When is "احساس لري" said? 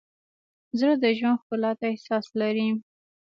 1.93-2.69